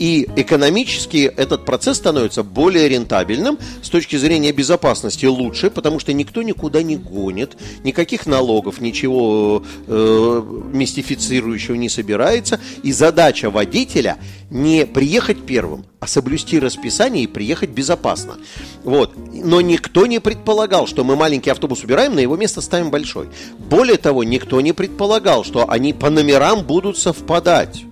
[0.01, 6.41] и экономически этот процесс становится более рентабельным, с точки зрения безопасности лучше, потому что никто
[6.41, 14.17] никуда не гонит, никаких налогов, ничего э, мистифицирующего не собирается, и задача водителя
[14.49, 18.37] не приехать первым, а соблюсти расписание и приехать безопасно.
[18.83, 19.13] Вот.
[19.31, 23.27] Но никто не предполагал, что мы маленький автобус убираем, на его место ставим большой.
[23.59, 27.85] Более того, никто не предполагал, что они по номерам будут совпадать.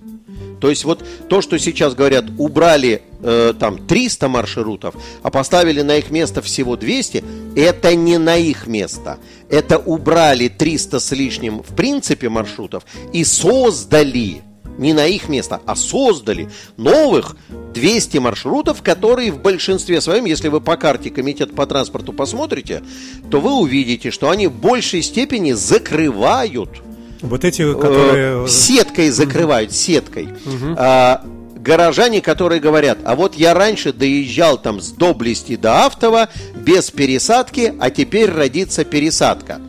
[0.60, 5.98] То есть вот то, что сейчас говорят, убрали э, там 300 маршрутов, а поставили на
[5.98, 7.24] их место всего 200,
[7.56, 9.18] это не на их место.
[9.50, 14.42] Это убрали 300 с лишним в принципе маршрутов и создали
[14.80, 17.36] не на их место, а создали новых
[17.74, 22.82] 200 маршрутов, которые в большинстве своем, если вы по карте Комитет по транспорту посмотрите,
[23.30, 26.82] то вы увидите, что они в большей степени закрывают
[27.22, 28.48] вот эти, э, которые...
[28.48, 30.26] Сеткой закрывают, сеткой.
[30.26, 30.76] Угу.
[30.78, 31.24] А,
[31.60, 37.74] горожане, которые говорят, а вот я раньше доезжал там с Доблести до Автова без пересадки,
[37.80, 39.60] а теперь родится пересадка.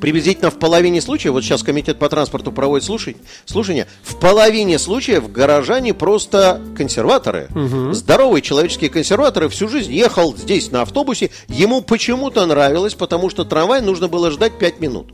[0.00, 3.16] приблизительно в половине случаев, вот сейчас комитет по транспорту проводит слушать,
[3.46, 7.48] слушания, в половине случаев горожане просто консерваторы.
[7.54, 7.94] Угу.
[7.94, 13.80] Здоровые человеческие консерваторы всю жизнь ехал здесь на автобусе, ему почему-то нравилось, потому что трамвай
[13.80, 15.06] нужно было ждать 5 минут.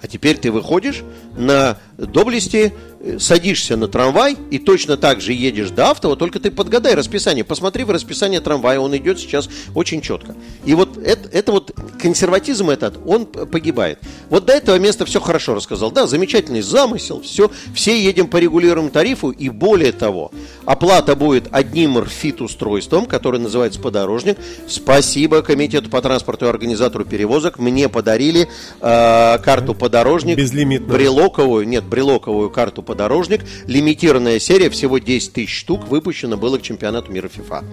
[0.00, 1.02] А теперь ты выходишь
[1.36, 6.50] на доблести, э, садишься на трамвай и точно так же едешь до автова, только ты
[6.50, 7.44] подгадай расписание.
[7.44, 10.36] Посмотри в расписание трамвая, он идет сейчас очень четко.
[10.64, 13.98] И вот это, это вот консерватизм этот, он погибает.
[14.30, 15.90] Вот до этого места все хорошо рассказал.
[15.90, 20.30] Да, замечательный замысел, все, все едем по регулируемому тарифу, и более того,
[20.64, 24.38] оплата будет одним РФИТ-устройством, которое называется подорожник.
[24.68, 27.58] Спасибо Комитету по транспорту и организатору перевозок.
[27.58, 28.48] Мне подарили
[28.80, 30.36] э, карту подорожник.
[30.36, 30.92] Безлимитную.
[30.98, 33.44] Брелоковую, нет, брелоковую карту подорожник.
[33.66, 37.64] Лимитированная серия, всего 10 тысяч штук, выпущена было к чемпионату мира ФИФА.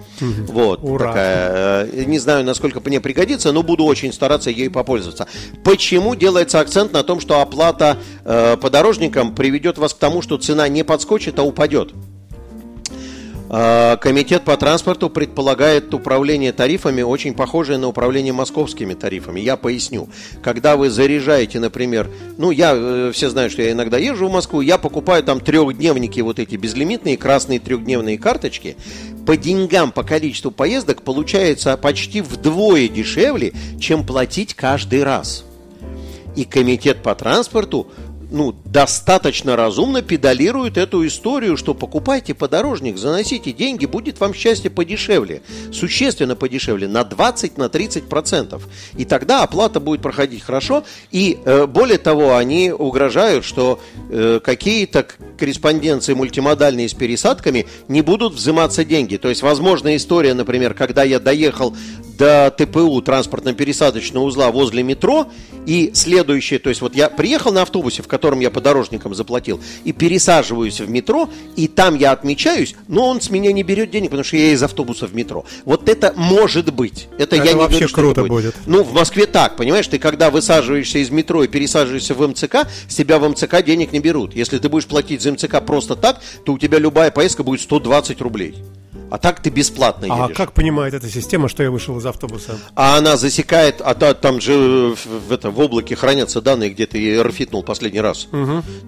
[0.48, 1.08] Вот Ура.
[1.08, 1.86] такая.
[1.92, 5.26] э, Не знаю, насколько мне пригодится, но буду очень стараться ею попользоваться.
[5.62, 10.68] Почему делается акцент на том, что оплата э, подорожникам приведет вас к тому, что цена
[10.68, 11.92] не подскочит, а упадет?
[13.58, 19.40] Э, Комитет по транспорту предполагает управление тарифами, очень похожее на управление московскими тарифами.
[19.40, 20.10] Я поясню.
[20.42, 24.60] Когда вы заряжаете, например, ну, я, э, все знают, что я иногда езжу в Москву,
[24.60, 28.76] я покупаю там трехдневники вот эти безлимитные, красные трехдневные карточки,
[29.24, 35.46] по деньгам, по количеству поездок получается почти вдвое дешевле, чем платить каждый раз.
[36.36, 37.90] И комитет по транспорту
[38.30, 45.40] ну, достаточно разумно педалирует эту историю, что покупайте подорожник, заносите деньги, будет вам счастье подешевле,
[45.72, 48.68] существенно подешевле, на 20 на 30 процентов.
[48.98, 50.84] И тогда оплата будет проходить хорошо.
[51.10, 55.06] И э, более того, они угрожают, что э, какие-то
[55.38, 59.16] корреспонденции мультимодальные с пересадками не будут взиматься деньги.
[59.16, 61.74] То есть, возможно, история, например, когда я доехал
[62.18, 65.28] до ТПУ транспортно-пересадочного узла возле метро,
[65.66, 69.92] и следующее, то есть вот я приехал на автобусе, в котором я подорожником заплатил, и
[69.92, 74.24] пересаживаюсь в метро, и там я отмечаюсь, но он с меня не берет денег, потому
[74.24, 75.44] что я из автобуса в метро.
[75.64, 77.06] Вот это может быть.
[77.16, 78.56] Это, Это я не вообще говорю, что круто не будет.
[78.66, 82.94] Ну, в Москве так, понимаешь, ты когда высаживаешься из метро и пересаживаешься в МЦК, с
[82.96, 84.34] тебя в МЦК денег не берут.
[84.34, 88.20] Если ты будешь платить за МЦК просто так, то у тебя любая поездка будет 120
[88.20, 88.56] рублей.
[89.10, 90.36] А так ты бесплатно А едешь.
[90.36, 92.58] как понимает эта система, что я вышел из автобуса?
[92.74, 96.86] А она засекает, а та- там же в, в это, в облаке хранятся данные, где
[96.86, 98.28] ты рфитнул последний раз.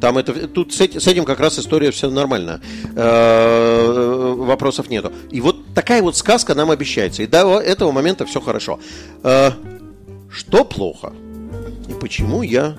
[0.01, 2.61] Там это, тут с, с этим как раз история все нормально.
[2.97, 5.13] Э, Вопросов нету.
[5.31, 7.23] И вот такая вот сказка нам обещается.
[7.23, 8.81] И до этого момента все хорошо.
[9.23, 9.53] Э,
[10.33, 11.13] Что плохо?
[11.89, 12.77] И почему я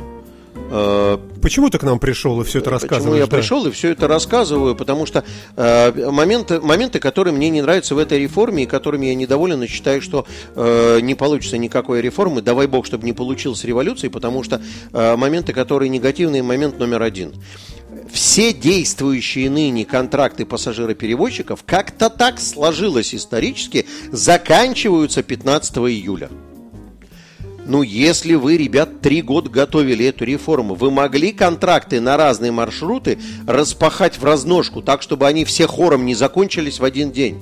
[0.69, 3.21] Почему ты к нам пришел и все это Почему рассказываешь?
[3.21, 3.37] я да?
[3.37, 4.75] пришел и все это рассказываю?
[4.75, 5.23] Потому что
[5.55, 9.67] э, моменты, моменты, которые мне не нравятся в этой реформе и которыми я недоволен и
[9.67, 14.61] считаю, что э, не получится никакой реформы, давай бог, чтобы не получилось революции, потому что
[14.93, 17.33] э, моменты, которые негативные, момент номер один.
[18.11, 26.29] Все действующие ныне контракты пассажироперевозчиков как-то так сложилось исторически, заканчиваются 15 июля.
[27.69, 33.19] Ну, если вы, ребят, три года готовили эту реформу, вы могли контракты на разные маршруты
[33.45, 37.39] распахать в разножку, так, чтобы они все хором не закончились в один день.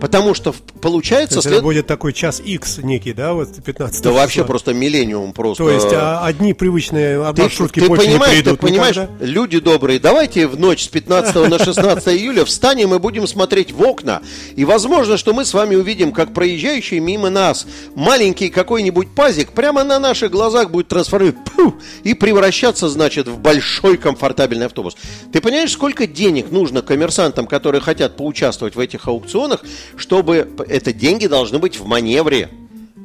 [0.00, 1.36] Потому что в- То получается...
[1.36, 4.46] есть след- это будет такой час X некий, да, вот 15 Да вообще числа?
[4.46, 5.64] просто миллениум просто.
[5.64, 9.24] То есть а, одни привычные Ты, маршрутки ты больше понимаешь, не придут ты понимаешь, никогда?
[9.24, 13.82] люди добрые, давайте в ночь с 15 на 16 июля встанем и будем смотреть в
[13.82, 14.20] окна.
[14.56, 19.84] И возможно, что мы с вами увидим, как проезжающий мимо нас маленький какой-нибудь пазик прямо
[19.84, 24.96] на наших глазах будет трансформировать пфу, и превращаться, значит, в большой комфортабельный автобус.
[25.32, 29.62] Ты понимаешь, сколько денег нужно коммерсантам, которые хотят поучаствовать в этих аукционах,
[29.96, 32.48] чтобы это деньги должны быть в маневре.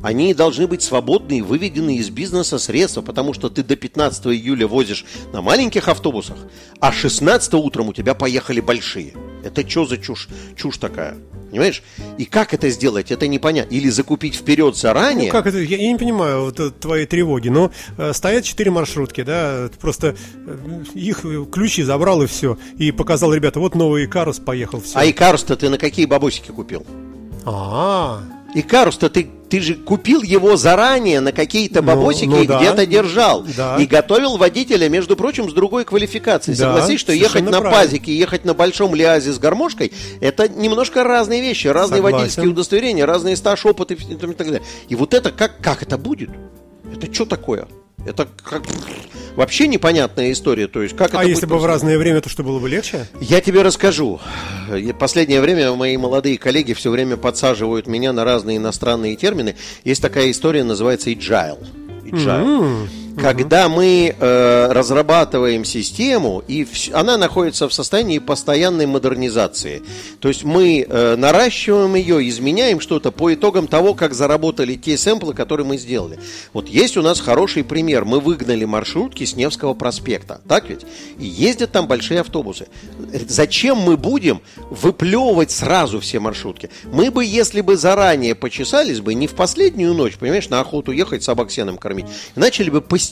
[0.02, 4.68] Они должны быть свободны и выведены из бизнеса средства, потому что ты до 15 июля
[4.68, 6.38] возишь на маленьких автобусах,
[6.80, 9.14] а 16 утром у тебя поехали большие.
[9.44, 11.18] Это что за чушь, чушь такая?
[11.50, 11.82] Понимаешь?
[12.18, 13.74] И как это сделать, это непонятно.
[13.74, 15.28] Или закупить вперед заранее.
[15.28, 18.70] Ну как это, я, я не понимаю вот, э, твои тревоги, но э, стоят четыре
[18.72, 24.08] маршрутки, да, просто э, их э, ключи забрал и все, и показал, ребята, вот новый
[24.08, 25.00] Карус поехал, все.
[25.00, 26.86] А Икарус-то ты на какие бабосики купил?
[27.46, 28.22] А,
[28.56, 32.58] Икарус-то ты, ты же купил его заранее на какие-то Ну, бабосики ну и да.
[32.60, 33.46] где-то держал.
[33.56, 33.78] Да.
[33.78, 36.58] И готовил водителя, между прочим, с другой квалификацией.
[36.58, 37.72] Да, Согласись, что ехать на правильно.
[37.72, 42.18] пазике, ехать на большом лиазе с гармошкой, это немножко разные вещи, разные Согласен.
[42.18, 44.64] водительские удостоверения, разные стаж, опыт и, и так далее.
[44.88, 46.30] И вот это, как, как это будет?
[46.92, 47.68] Это что такое?
[48.06, 48.64] Это как...
[49.36, 50.68] вообще непонятная история.
[50.68, 53.08] То есть, как а это если бы в разное время, то что было бы легче?
[53.20, 54.20] Я тебе расскажу.
[55.00, 59.56] Последнее время мои молодые коллеги все время подсаживают меня на разные иностранные термины.
[59.84, 61.66] Есть такая история, называется agile.
[62.06, 62.88] Agile.
[63.22, 69.82] Когда мы э, разрабатываем систему, и вс- она находится в состоянии постоянной модернизации.
[70.20, 75.34] То есть мы э, наращиваем ее, изменяем что-то по итогам того, как заработали те сэмплы,
[75.34, 76.20] которые мы сделали.
[76.54, 78.06] Вот есть у нас хороший пример.
[78.06, 80.82] Мы выгнали маршрутки с Невского проспекта, так ведь?
[81.20, 82.68] И ездят там большие автобусы.
[83.28, 86.70] Зачем мы будем выплевывать сразу все маршрутки?
[86.86, 91.24] Мы бы, если бы заранее почесались бы, не в последнюю ночь, понимаешь, на охоту ехать,
[91.24, 92.06] собак сеном кормить,
[92.36, 93.09] начали бы постепенно.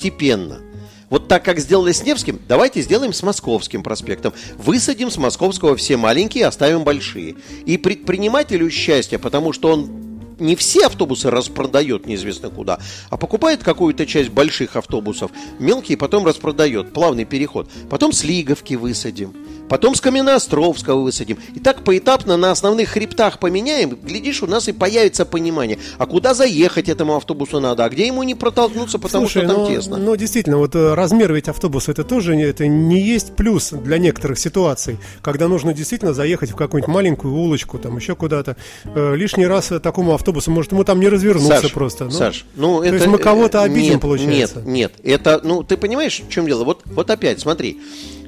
[1.09, 4.33] Вот так, как сделали с Невским, давайте сделаем с Московским проспектом.
[4.57, 7.35] Высадим с Московского все маленькие, оставим большие.
[7.65, 10.07] И предпринимателю счастье, потому что он
[10.39, 12.79] не все автобусы распродает неизвестно куда,
[13.09, 17.69] а покупает какую-то часть больших автобусов, мелкие потом распродает, плавный переход.
[17.89, 19.33] Потом с Лиговки высадим,
[19.69, 21.37] потом с Каменноостровского высадим.
[21.55, 26.33] И так поэтапно на основных хребтах поменяем, глядишь, у нас и появится понимание, а куда
[26.33, 29.97] заехать этому автобусу надо, а где ему не протолкнуться, потому Слушай, что там но, тесно.
[29.97, 34.39] но действительно, вот э, размер ведь автобуса это тоже это не есть плюс для некоторых
[34.39, 38.57] ситуаций, когда нужно действительно заехать в какую-нибудь маленькую улочку, там еще куда-то.
[38.85, 42.05] Э, лишний раз такому автобусу, может, ему там не развернуться Саш, просто.
[42.05, 42.11] ну.
[42.11, 42.95] Саш, ну то это...
[42.95, 44.61] есть мы кого-то э, обидим, нет, получается.
[44.61, 46.63] Нет, нет, это, ну, ты понимаешь, в чем дело?
[46.63, 47.79] Вот, вот опять, смотри,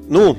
[0.08, 0.36] ну,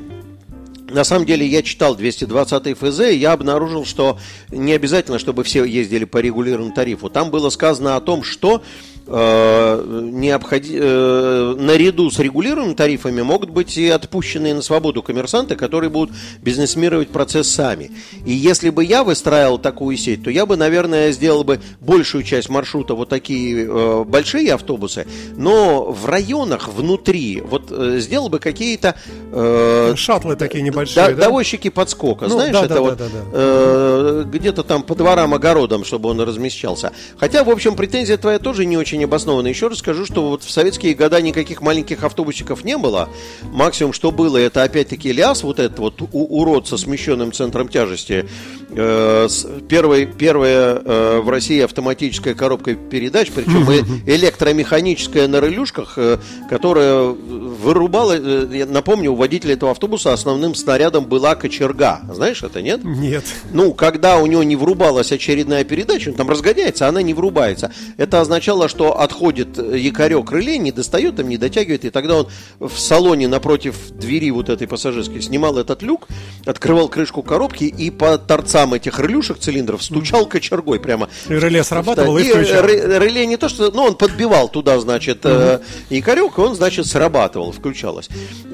[0.93, 4.17] на самом деле я читал 220 ФЗ, и я обнаружил, что
[4.49, 7.09] не обязательно, чтобы все ездили по регулированному тарифу.
[7.09, 8.61] Там было сказано о том, что
[9.07, 10.77] э, необходи...
[10.79, 17.09] э, наряду с регулируемыми тарифами могут быть и отпущенные на свободу коммерсанты, которые будут бизнесмировать
[17.09, 17.91] процесс сами.
[18.25, 22.49] И если бы я выстраивал такую сеть, то я бы, наверное, сделал бы большую часть
[22.49, 28.95] маршрута вот такие э, большие автобусы, но в районах внутри вот э, сделал бы какие-то
[29.31, 31.13] э, Шаттлы такие небольшие, да, да?
[31.25, 33.23] Довозчики подскока, Ну, знаешь, да, это да, вот да, да, да.
[33.33, 36.91] э, где-то там по дворам, огородам, чтобы он размещался.
[37.17, 39.47] Хотя, в общем, претензия твоя тоже не очень обоснована.
[39.47, 43.09] Еще раз скажу, что вот в советские года никаких маленьких автобусиков не было.
[43.51, 48.27] Максимум, что было, это опять-таки ляс, вот этот вот у- урод со смещенным центром тяжести.
[48.73, 53.65] Э, с- первой, первая э, в России автоматическая коробка передач, причем
[54.05, 56.17] электромеханическая на релюшках, э,
[56.49, 61.99] которая вырубала, э, я напомню, у водителя этого автобуса основным снарядом была кочерга.
[62.13, 62.79] Знаешь это, нет?
[62.85, 63.25] Нет.
[63.51, 67.73] Ну, когда у него не врубалась очередная передача, он там разгоняется, а она не врубается.
[67.97, 72.27] Это означало, что отходит э, якорек реле, не достает, там не дотягивает, и тогда он
[72.61, 76.07] в салоне напротив двери вот этой пассажирской снимал этот люк,
[76.45, 81.09] открывал крышку коробки и по торцам этих релюшек цилиндров стучал кочергой прямо.
[81.27, 83.71] И реле срабатывало и И, реле не то, что...
[83.71, 88.07] Ну, он подбивал туда, значит, э, якорек, и он, значит, срабатывал, включалось.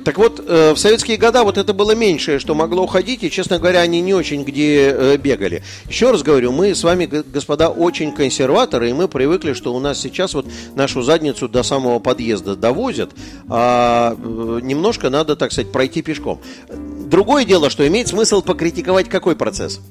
[0.04, 3.60] Так вот, э, в советские года вот это было меньшее, что могло уходить, и, честно
[3.60, 5.64] говоря, они не очень где э, бегали.
[5.90, 10.00] Еще раз говорю, мы с вами, господа, очень консерваторы, и мы привыкли, что у нас
[10.00, 13.12] сейчас вот нашу задницу до самого подъезда довозят,
[13.50, 16.40] а э, немножко надо, так сказать, пройти пешком.
[16.70, 19.82] Другое дело, что имеет смысл покритиковать какой процесс?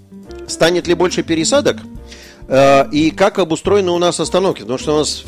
[0.46, 1.76] Станет ли больше пересадок?
[2.48, 4.60] Э, И как обустроены у нас остановки?
[4.60, 5.24] Потому что у нас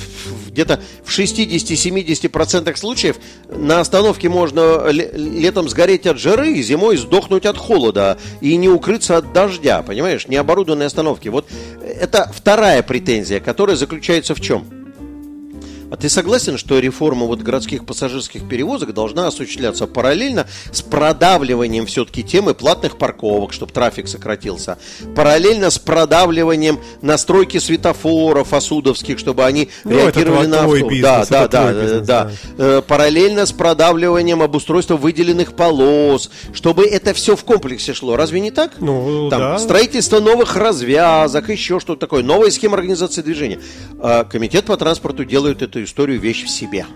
[0.51, 3.17] где-то в 60-70% случаев
[3.49, 9.17] на остановке можно ле- летом сгореть от жары, зимой сдохнуть от холода и не укрыться
[9.17, 10.27] от дождя, понимаешь?
[10.29, 11.29] Необорудованные остановки.
[11.29, 11.47] Вот
[11.83, 14.67] это вторая претензия, которая заключается в чем?
[15.91, 22.23] А ты согласен, что реформа вот городских пассажирских перевозок должна осуществляться параллельно с продавливанием все-таки
[22.23, 24.79] темы платных парковок, чтобы трафик сократился,
[25.17, 30.91] параллельно с продавливанием настройки светофоров осудовских, чтобы они Ну, это реагировали на твой авто.
[30.91, 32.33] бизнес, да, это да, да, бизнес, да, да.
[32.65, 38.17] Э, параллельно с продавливанием обустройства выделенных полос, чтобы это все в комплексе шло.
[38.17, 38.73] Разве не так?
[38.81, 39.59] Ну, Там да.
[39.59, 43.61] строительство новых развязок, еще что-то такое, новая схема организации движения.
[44.01, 46.87] А комитет по транспорту делает эту историю вещь в себе.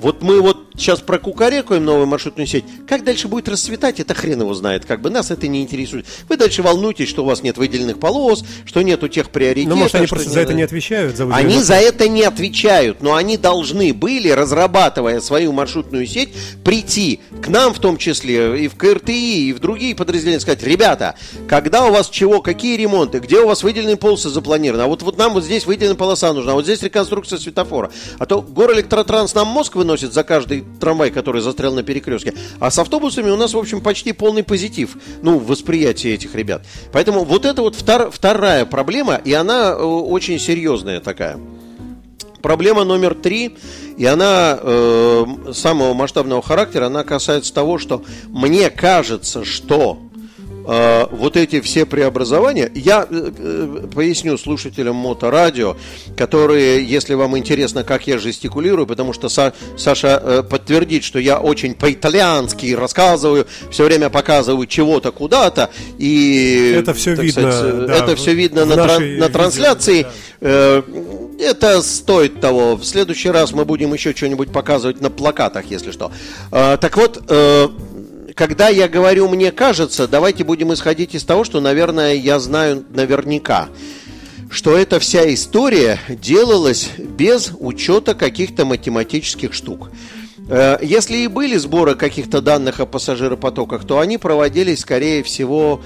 [0.00, 2.64] Вот мы вот сейчас прокукарекаем новую маршрутную сеть.
[2.88, 4.86] Как дальше будет расцветать, это хрен его знает.
[4.86, 6.06] Как бы нас это не интересует.
[6.28, 9.76] Вы дальше волнуетесь, что у вас нет выделенных полос, что нету тех приоритетов.
[9.76, 11.16] Ну, может, они просто за это не отвечают?
[11.16, 16.30] За Они за это не отвечают, но они должны были, разрабатывая свою маршрутную сеть,
[16.64, 21.14] прийти к нам в том числе, и в КРТИ, и в другие подразделения, сказать, ребята,
[21.48, 25.18] когда у вас чего, какие ремонты, где у вас выделенные полосы запланированы, а вот, вот
[25.18, 27.90] нам вот здесь выделенная полоса нужна, а вот здесь реконструкция светофора.
[28.18, 32.78] А то Горэлектротранс нам мозг выносит за каждый трамвай, который застрял на перекрестке, а с
[32.78, 36.64] автобусами у нас, в общем, почти полный позитив, ну, в восприятии этих ребят.
[36.92, 41.38] Поэтому вот это вот втор- вторая проблема, и она э, очень серьезная такая.
[42.42, 43.56] Проблема номер три,
[43.98, 49.98] и она э, самого масштабного характера, она касается того, что мне кажется, что
[50.64, 55.76] вот эти все преобразования, я э, э, поясню слушателям моторадио,
[56.16, 61.38] которые, если вам интересно, как я жестикулирую, потому что Са, Саша э, подтвердит, что я
[61.38, 68.16] очень по-итальянски рассказываю, все время показываю чего-то куда-то, и это все видно, сказать, да, это
[68.16, 69.96] все видно на, тран, на трансляции.
[69.96, 70.82] Видео, да.
[71.38, 72.76] это стоит того.
[72.76, 76.10] В следующий раз мы будем еще что-нибудь показывать на плакатах, если что.
[76.50, 77.22] Э, так вот.
[78.40, 83.68] Когда я говорю «мне кажется», давайте будем исходить из того, что, наверное, я знаю наверняка,
[84.50, 89.90] что эта вся история делалась без учета каких-то математических штук.
[90.50, 95.80] Э, если и были сборы каких-то данных о пассажиропотоках, то они проводились, скорее всего,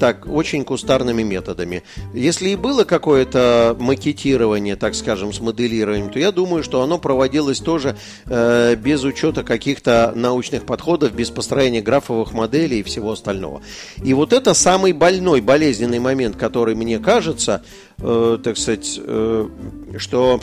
[0.00, 1.84] так, очень кустарными методами.
[2.12, 7.60] Если и было какое-то макетирование, так скажем, с моделированием, то я думаю, что оно проводилось
[7.60, 7.96] тоже
[8.26, 13.62] э, без учета каких-то научных подходов, без построения графовых моделей и всего остального.
[14.02, 17.62] И вот это самый больной, болезненный момент, который мне кажется,
[17.98, 19.48] э, так сказать, э,
[19.96, 20.40] что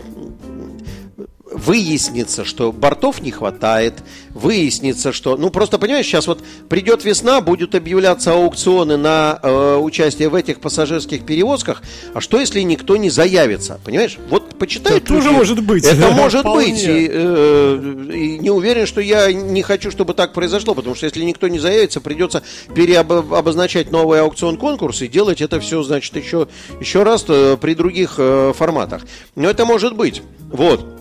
[1.52, 3.96] выяснится, что бортов не хватает,
[4.30, 5.38] выяснится, что...
[5.38, 10.60] Ну, просто, понимаешь, сейчас вот придет весна, будут объявляться аукционы на э, участие в этих
[10.60, 11.82] пассажирских перевозках,
[12.14, 13.80] а что, если никто не заявится?
[13.84, 14.18] Понимаешь?
[14.30, 15.86] Вот почитают Это тоже может быть.
[15.86, 16.84] Это может быть.
[16.84, 21.24] И, э, и не уверен, что я не хочу, чтобы так произошло, потому что если
[21.24, 22.44] никто не заявится, придется
[22.76, 26.48] переобозначать новый аукцион-конкурс и делать это все, значит, еще,
[26.80, 29.04] еще раз э, при других э, форматах.
[29.36, 30.22] Но это может быть.
[30.52, 30.99] Вот.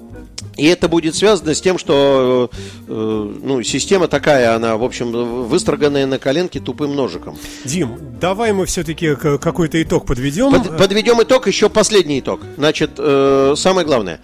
[0.58, 2.50] И это будет связано с тем, что
[2.88, 5.12] э, ну, система такая, она, в общем,
[5.46, 7.38] выстроганная на коленке тупым ножиком.
[7.64, 10.50] Дим, давай мы все-таки какой-то итог подведем.
[10.50, 12.40] Под, подведем итог, еще последний итог.
[12.56, 14.20] Значит, э, самое главное,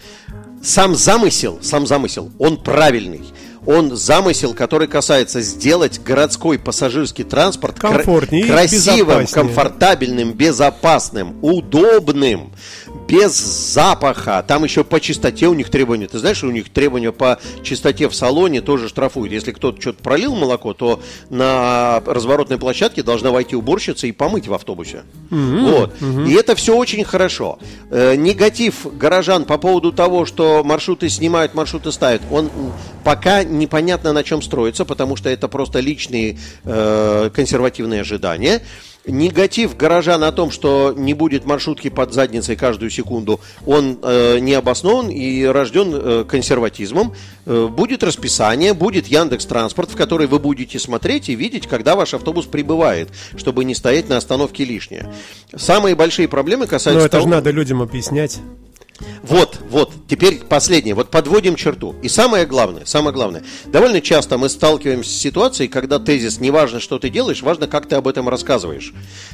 [0.60, 3.22] сам замысел, сам замысел, он правильный
[3.66, 12.52] он замысел, который касается сделать городской пассажирский транспорт Комфортнее, красивым, комфортабельным, безопасным, удобным
[13.06, 14.44] без запаха.
[14.46, 16.08] Там еще по чистоте у них требования.
[16.08, 19.32] Ты знаешь, у них требования по чистоте в салоне тоже штрафуют.
[19.32, 21.00] Если кто-то что-то пролил молоко, то
[21.30, 25.02] на разворотной площадке должна войти уборщица и помыть в автобусе.
[25.30, 25.70] Mm-hmm.
[25.70, 25.94] Вот.
[26.00, 26.28] Mm-hmm.
[26.28, 27.58] И это все очень хорошо.
[27.90, 32.50] Э, негатив горожан по поводу того, что маршруты снимают, маршруты ставят, он
[33.02, 38.62] пока непонятно на чем строится, потому что это просто личные э, консервативные ожидания
[39.06, 44.54] негатив горожан о том, что не будет маршрутки под задницей каждую секунду, он э, не
[44.54, 47.14] обоснован и рожден э, консерватизмом.
[47.46, 52.14] Э, будет расписание, будет Яндекс Транспорт, в который вы будете смотреть и видеть, когда ваш
[52.14, 55.12] автобус прибывает, чтобы не стоять на остановке лишнее.
[55.54, 57.00] Самые большие проблемы касаются.
[57.00, 57.24] Но это того...
[57.24, 58.40] же надо людям объяснять.
[59.22, 60.94] Вот, вот, теперь последнее.
[60.94, 61.94] Вот подводим черту.
[62.02, 63.42] И самое главное, самое главное.
[63.66, 67.86] Довольно часто мы сталкиваемся с ситуацией, когда тезис не важно, что ты делаешь, важно, как
[67.86, 68.92] ты об этом рассказываешь.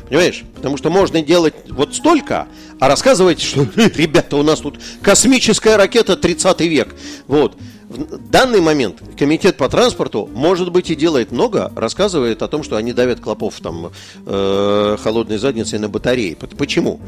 [0.09, 0.45] Понимаешь?
[0.55, 2.49] Потому что можно делать вот столько,
[2.79, 6.95] а рассказывать, что, ребята, у нас тут космическая ракета 30 век.
[7.27, 7.57] Вот
[7.91, 12.77] в данный момент комитет по транспорту, может быть, и делает много, рассказывает о том, что
[12.77, 13.91] они давят клопов там
[14.27, 16.35] э, холодной задницей на батареи.
[16.35, 17.01] Почему?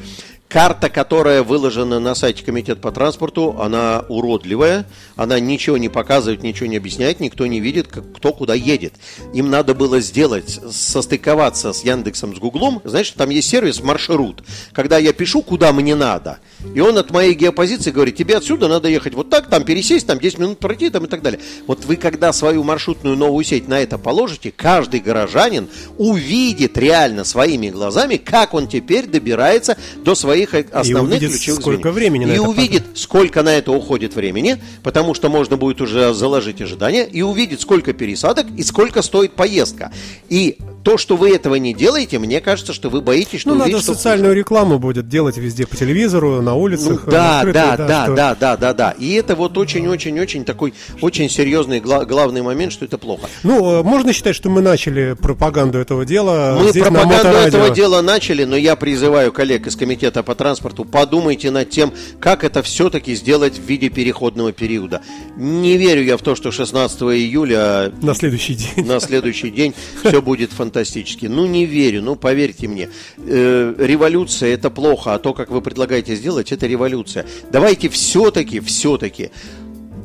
[0.53, 4.85] Карта, которая выложена на сайте комитета по транспорту, она уродливая,
[5.17, 8.93] она ничего не показывает, ничего не объясняет, никто не видит, кто куда едет.
[9.33, 12.83] Им надо было сделать, состыковаться с Яндексом, с Гуглом.
[12.85, 14.45] Знаешь, там есть сервис маршрут.
[14.75, 16.39] Когда я пишу, куда мне надо,
[16.75, 20.19] и он от моей геопозиции говорит, тебе отсюда надо ехать вот так, там пересесть, там
[20.19, 21.41] 10 минут пройти там и так далее.
[21.67, 27.71] Вот вы, когда свою маршрутную новую сеть на это положите, каждый горожанин увидит реально своими
[27.71, 30.15] глазами, как он теперь добирается до
[30.47, 31.95] своих основных и ключевых сколько звеньев.
[31.95, 32.97] времени И увидит, потом.
[32.97, 37.93] сколько на это уходит времени, потому что можно будет уже заложить ожидания, и увидит, сколько
[37.93, 39.93] пересадок и сколько стоит поездка.
[40.29, 43.75] И то, что вы этого не делаете, мне кажется, что вы боитесь, что ну, увидеть,
[43.75, 44.41] надо социальную хуже.
[44.41, 47.03] рекламу будет делать везде по телевизору, на улицах.
[47.07, 48.15] Ну, да, открытой, да, да, что...
[48.15, 48.91] да, да, да, да.
[48.99, 53.29] И это вот очень-очень-очень такой очень серьезный гла- главный момент, что это плохо.
[53.43, 56.59] Ну, э, можно считать, что мы начали пропаганду этого дела.
[56.61, 61.51] Мы здесь пропаганду этого дела начали, но я призываю коллег из комитета по транспорту, подумайте
[61.51, 65.03] над тем, как это все-таки сделать в виде переходного периода.
[65.37, 70.21] Не верю я в то, что 16 июля на следующий день, на следующий день все
[70.21, 71.27] будет фантастично фантастически.
[71.27, 72.89] Ну, не верю, ну, поверьте мне.
[73.19, 77.27] Э, революция– это плохо, а то, как вы предлагаете сделать, это революция.
[77.51, 79.31] Давайте все-таки, все-таки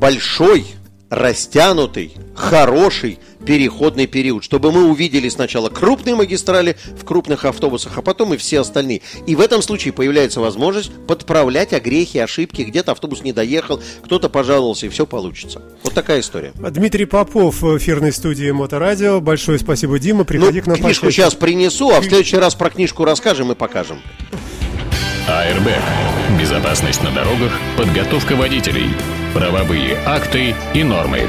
[0.00, 0.66] большой
[1.10, 8.34] растянутый, хороший переходный период, чтобы мы увидели сначала крупные магистрали в крупных автобусах, а потом
[8.34, 9.00] и все остальные.
[9.26, 14.86] И в этом случае появляется возможность подправлять огрехи, ошибки, где-то автобус не доехал, кто-то пожаловался,
[14.86, 15.62] и все получится.
[15.82, 16.52] Вот такая история.
[16.56, 19.20] Дмитрий Попов в эфирной студии Моторадио.
[19.20, 20.24] Большое спасибо, Дима.
[20.24, 21.22] Приходи ну, к нам книжку почаще.
[21.22, 24.02] сейчас принесу, а в следующий раз про книжку расскажем и покажем.
[25.28, 25.68] АРБ.
[26.38, 28.88] Безопасность на дорогах, подготовка водителей,
[29.34, 31.28] правовые акты и нормы.